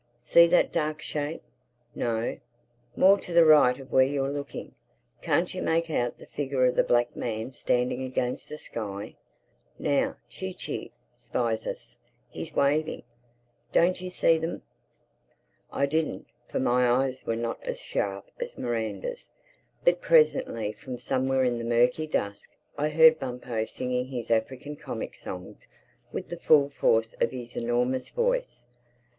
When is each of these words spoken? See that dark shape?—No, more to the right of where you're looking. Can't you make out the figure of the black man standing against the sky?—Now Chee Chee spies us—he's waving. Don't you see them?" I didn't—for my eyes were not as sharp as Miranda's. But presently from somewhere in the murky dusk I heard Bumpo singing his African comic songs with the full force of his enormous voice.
See 0.19 0.47
that 0.47 0.71
dark 0.71 0.99
shape?—No, 1.03 2.39
more 2.95 3.19
to 3.19 3.33
the 3.33 3.45
right 3.45 3.79
of 3.79 3.91
where 3.91 4.03
you're 4.03 4.31
looking. 4.31 4.73
Can't 5.21 5.53
you 5.53 5.61
make 5.61 5.91
out 5.91 6.17
the 6.17 6.25
figure 6.25 6.65
of 6.65 6.75
the 6.75 6.81
black 6.83 7.15
man 7.15 7.51
standing 7.51 8.01
against 8.01 8.49
the 8.49 8.57
sky?—Now 8.57 10.15
Chee 10.27 10.55
Chee 10.55 10.91
spies 11.13 11.67
us—he's 11.67 12.55
waving. 12.55 13.03
Don't 13.73 14.01
you 14.01 14.09
see 14.09 14.39
them?" 14.39 14.63
I 15.71 15.85
didn't—for 15.85 16.59
my 16.59 16.89
eyes 16.89 17.23
were 17.27 17.35
not 17.35 17.61
as 17.63 17.79
sharp 17.79 18.25
as 18.39 18.57
Miranda's. 18.57 19.29
But 19.85 20.01
presently 20.01 20.71
from 20.73 20.97
somewhere 20.97 21.43
in 21.43 21.59
the 21.59 21.63
murky 21.63 22.07
dusk 22.07 22.49
I 22.75 22.89
heard 22.89 23.19
Bumpo 23.19 23.65
singing 23.65 24.07
his 24.07 24.31
African 24.31 24.75
comic 24.77 25.13
songs 25.15 25.67
with 26.11 26.29
the 26.29 26.37
full 26.39 26.69
force 26.71 27.13
of 27.21 27.29
his 27.29 27.55
enormous 27.55 28.09
voice. 28.09 28.63